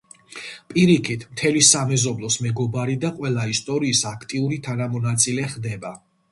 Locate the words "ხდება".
5.57-5.97